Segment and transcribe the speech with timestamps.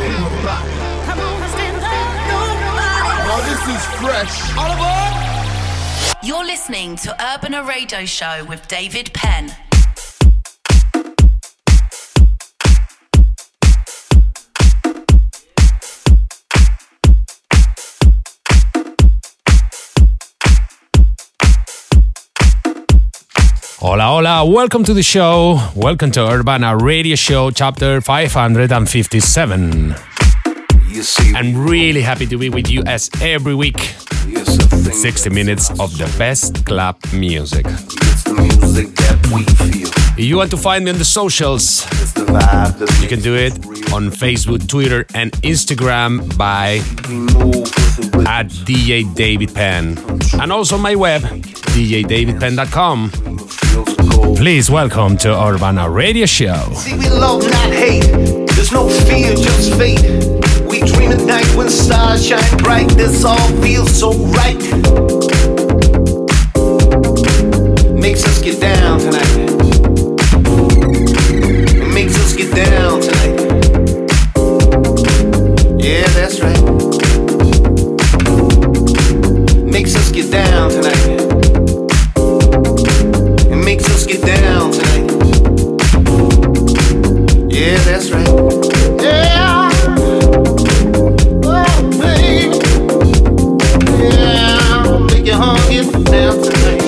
[0.00, 1.92] Come on, stand up.
[2.30, 3.20] Nobody.
[3.28, 4.56] Now this is fresh.
[4.56, 5.10] All aboard.
[6.22, 9.54] You're listening to Urbana Radio Show with David Penn.
[23.80, 25.58] Hola, hola, welcome to the show.
[25.74, 29.94] Welcome to Urbana Radio Show, chapter 557.
[31.34, 33.80] I'm really happy to be with you as every week.
[33.80, 37.64] 60 minutes of the best club music.
[40.18, 41.86] If you want to find me on the socials,
[43.00, 43.54] you can do it
[43.94, 46.82] on Facebook, Twitter, and Instagram by
[48.28, 49.96] at DJ David Penn.
[50.38, 53.10] And also my web, djdavidpenn.com.
[54.20, 56.72] Please welcome to Urbana Radio Show.
[56.74, 58.06] See, we love, not hate.
[58.54, 60.00] There's no fear, just fate.
[60.64, 62.88] We dream at night when stars shine bright.
[62.90, 64.56] This all feels so right.
[67.94, 69.36] Makes us get down tonight.
[71.92, 73.40] Makes us get down tonight.
[75.82, 76.60] Yeah, that's right.
[79.64, 81.19] Makes us get down tonight.
[83.70, 85.10] Makes us get down tonight.
[87.52, 88.26] Yeah, that's right.
[89.00, 89.70] Yeah.
[91.44, 92.58] Oh, baby.
[94.02, 95.06] Yeah.
[95.06, 96.82] Make your heart get down tonight.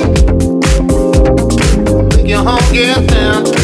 [2.16, 3.61] Make your heart get down tonight.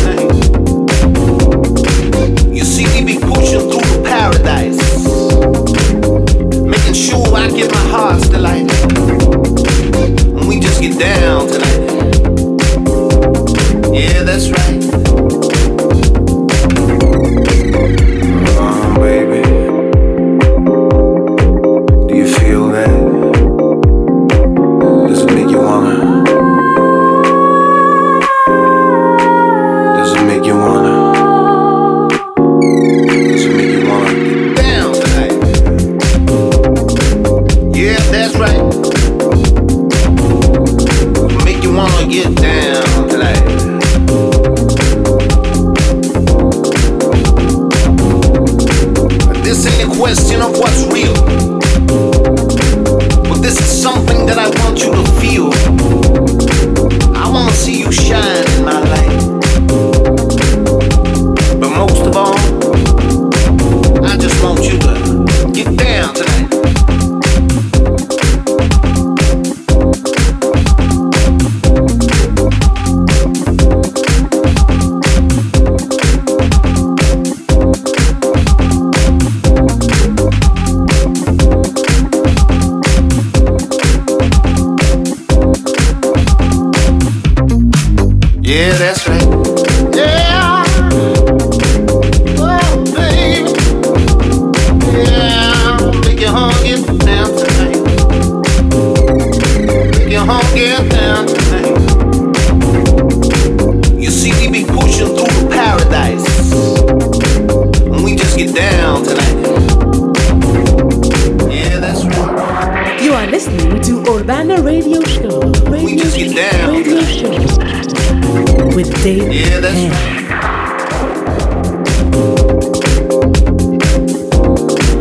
[119.20, 119.90] With Yeah, that's Penn.
[119.90, 121.38] right.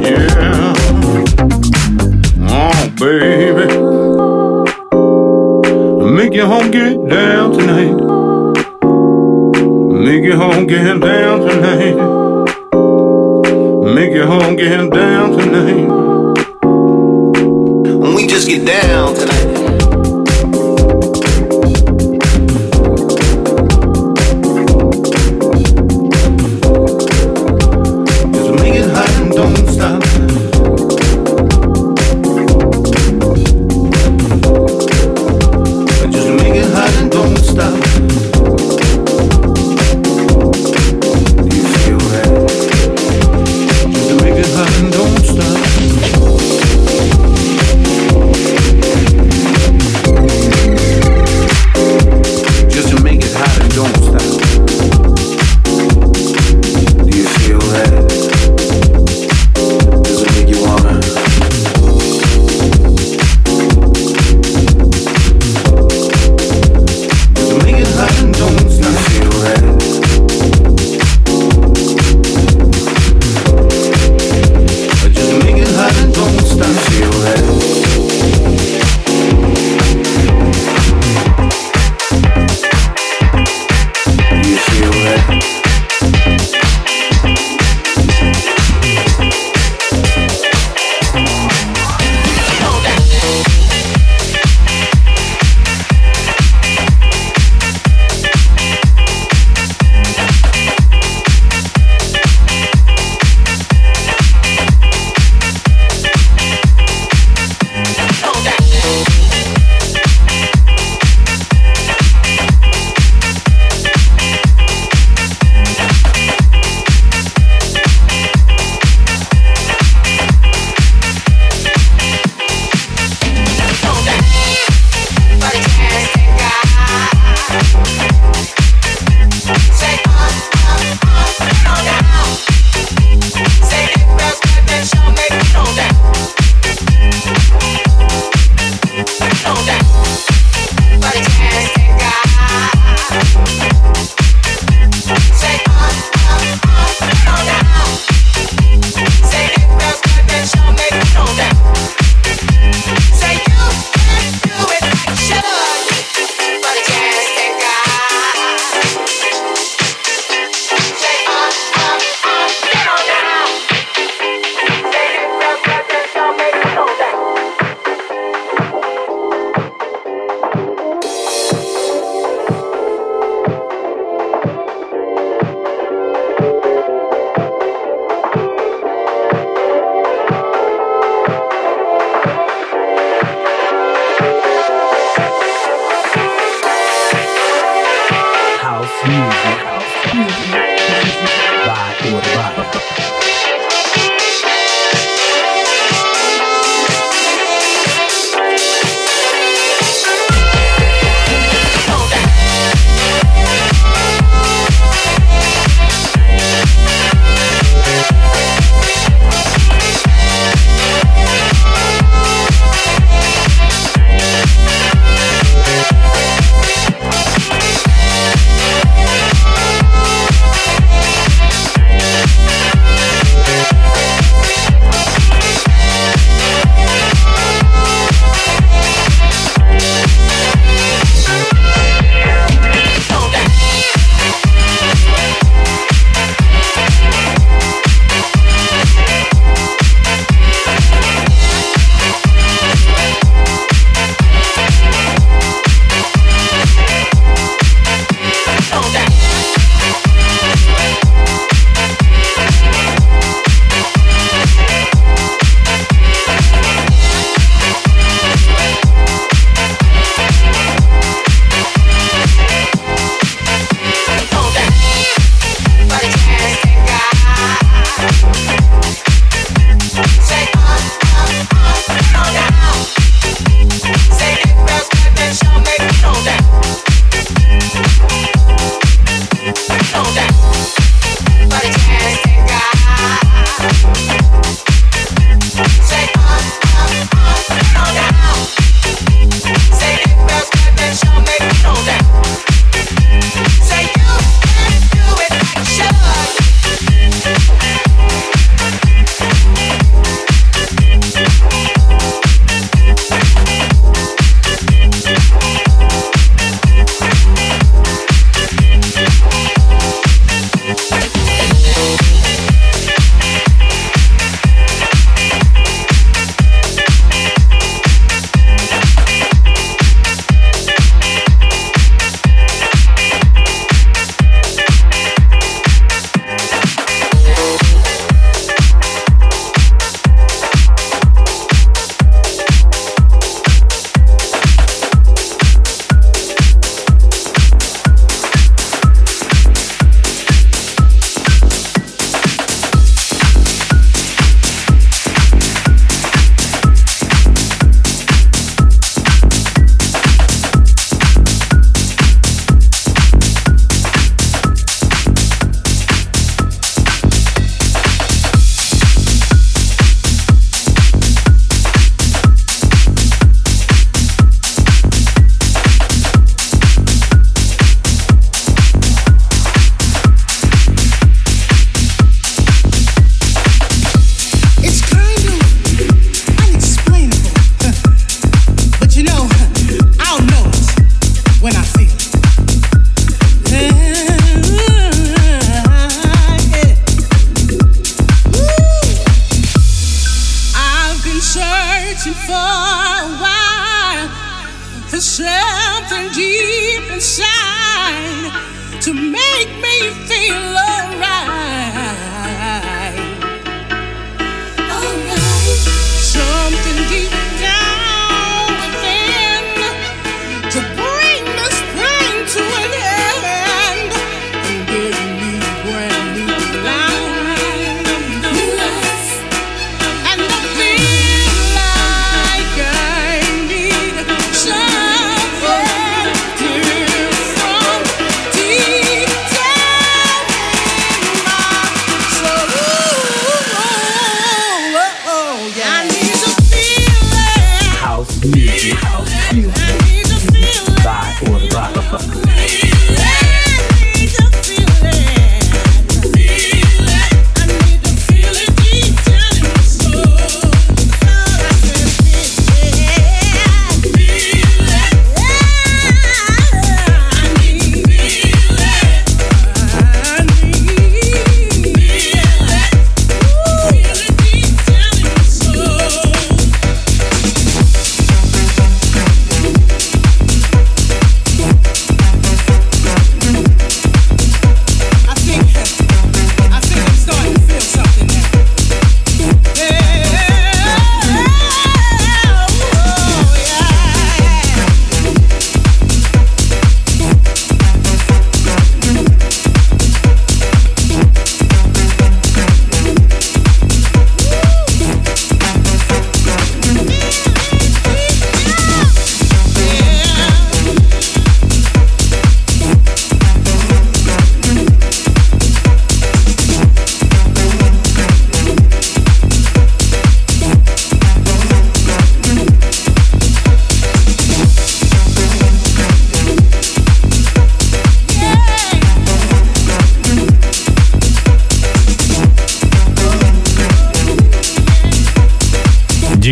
[0.04, 0.74] Yeah.
[2.50, 3.68] Oh, baby.
[6.16, 7.96] Make your home get down tonight.
[10.06, 11.96] Make your home get down tonight.
[13.96, 15.88] Make your home get down tonight.
[18.16, 19.67] We just get down tonight.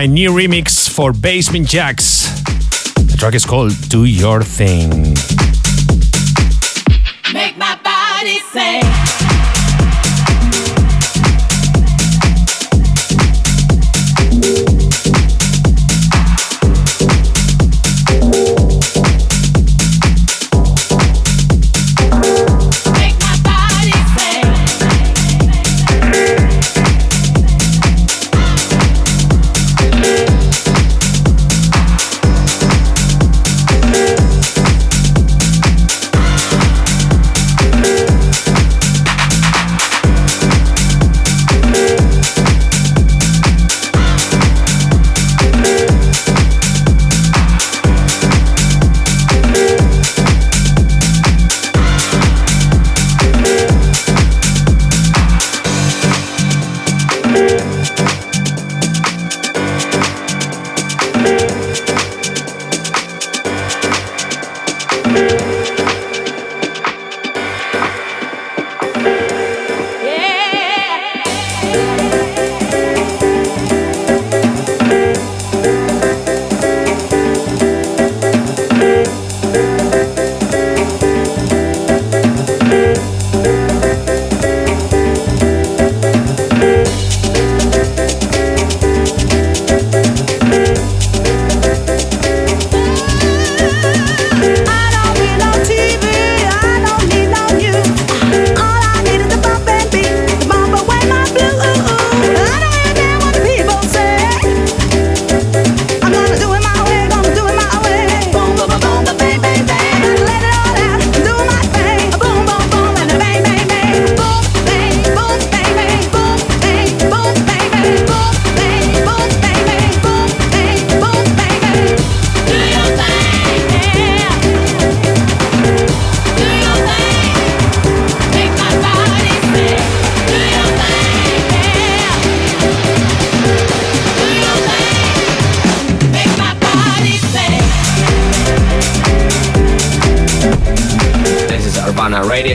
[0.00, 2.24] my new remix for Basement Jaxx.
[3.10, 5.14] The track is called Do Your Thing.
[7.34, 8.99] Make my body sing.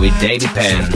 [0.00, 0.89] With David Penn.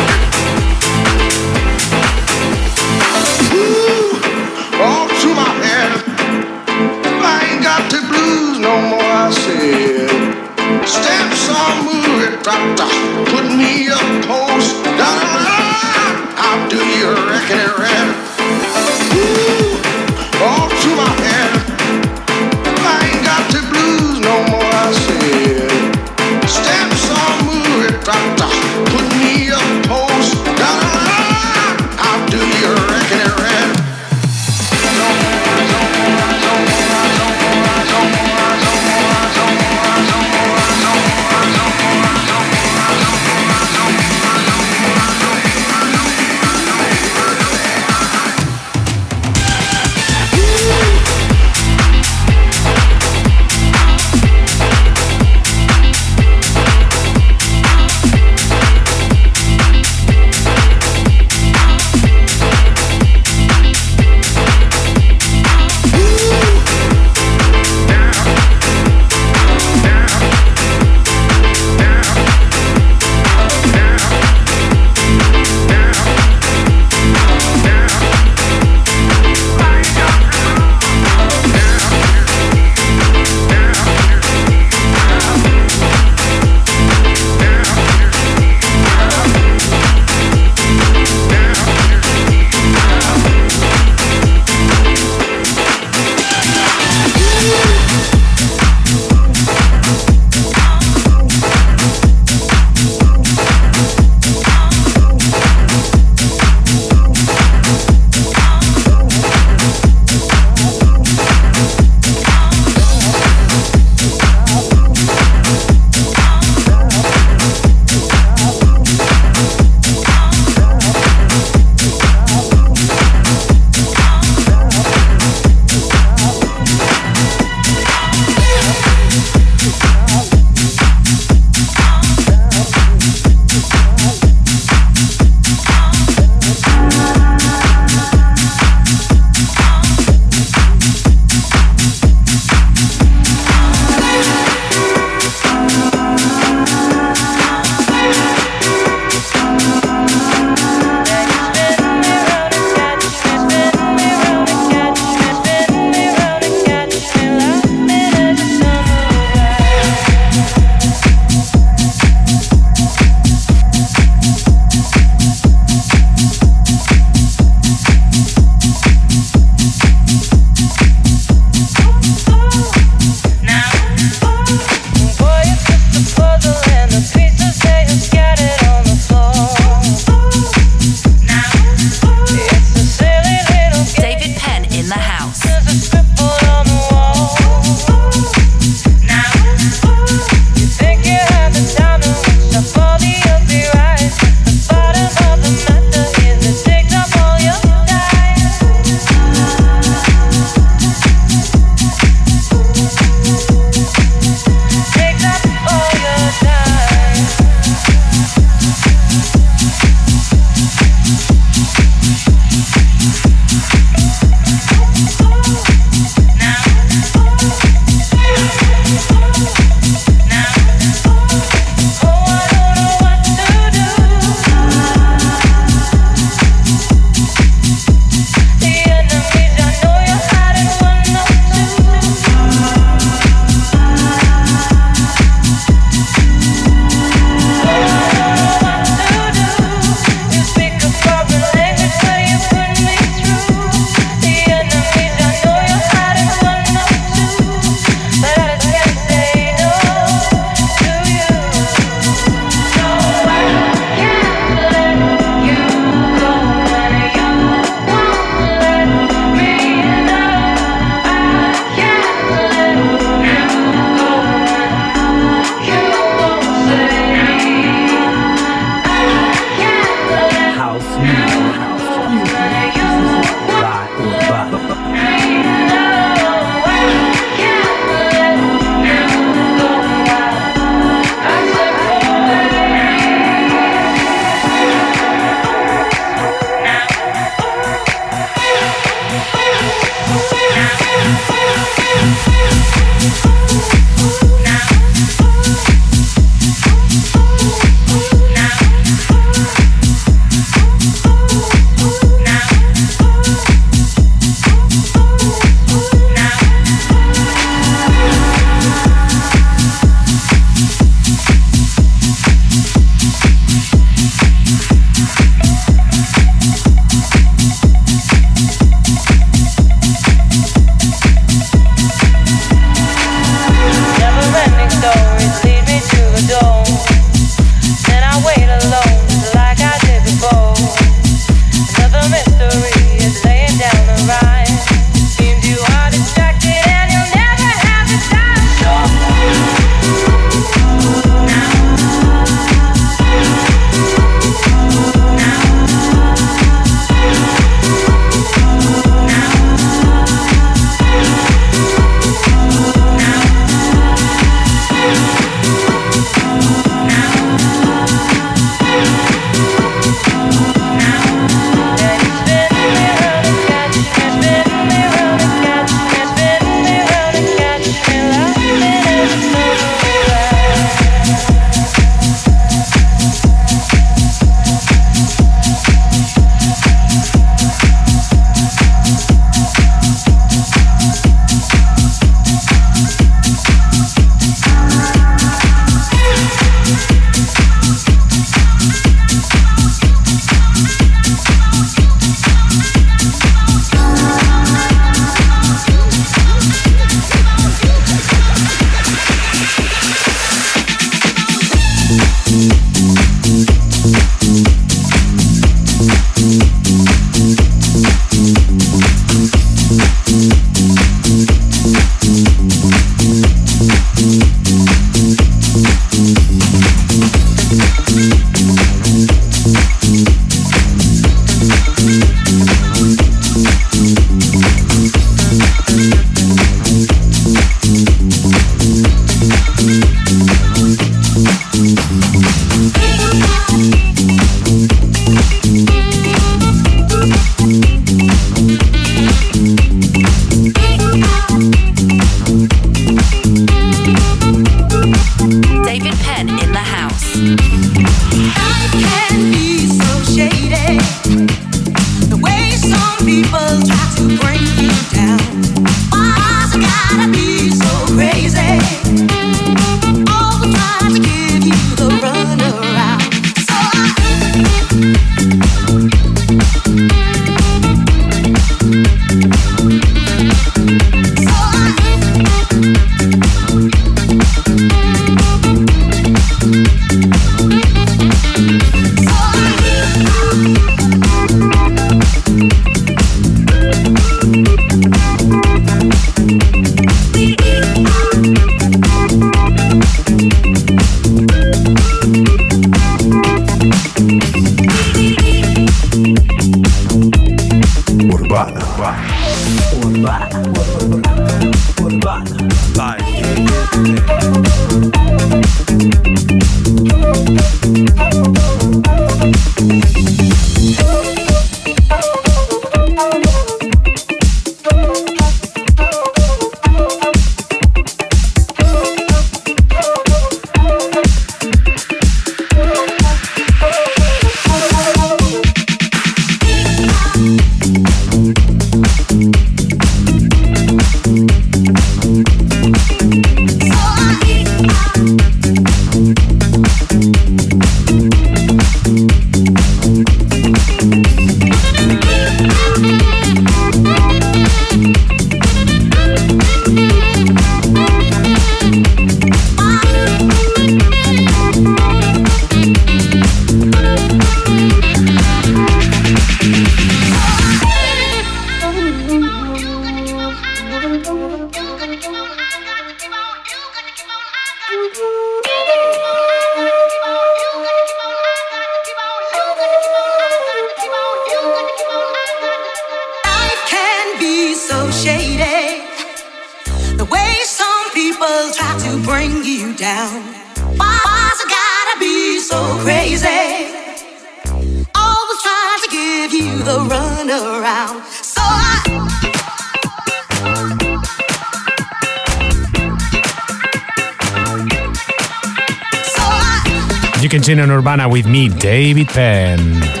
[598.49, 600.00] David Penn.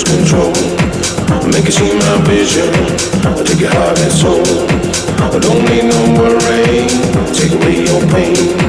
[0.00, 0.52] Lose control.
[1.50, 2.72] Make it see my vision.
[3.44, 4.42] Take your heart and soul.
[5.20, 6.86] I don't need no worry.
[7.34, 8.59] Take away your pain.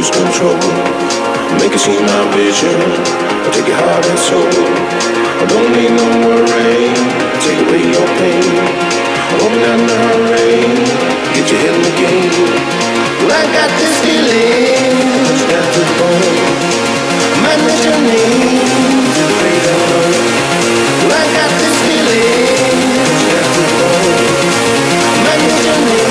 [0.00, 0.56] Lose control.
[1.60, 2.80] Make it see my vision.
[3.52, 4.48] Take your heart and soul.
[4.48, 6.88] I don't need no worry.
[7.44, 8.48] Take away your pain.
[9.44, 10.56] Open up the hurry.
[11.36, 12.32] Get your head in the game.
[13.28, 14.96] Well, I got this feeling.
[15.40, 16.48] To the bone.
[17.60, 19.04] What's your name?
[19.16, 19.64] To the great.
[21.04, 22.80] Well, I got this feeling.
[23.20, 24.40] To the bone.
[25.24, 26.09] Man, what's your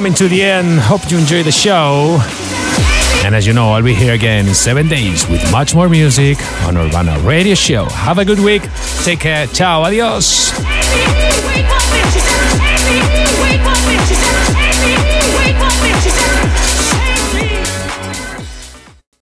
[0.00, 0.80] coming to the end.
[0.80, 2.18] Hope you enjoy the show.
[3.22, 6.38] And as you know, I'll be here again in seven days with much more music
[6.62, 7.84] on Urbana Radio Show.
[7.84, 8.62] Have a good week.
[9.04, 9.46] Take care.
[9.48, 9.82] Ciao.
[9.82, 10.69] Adios.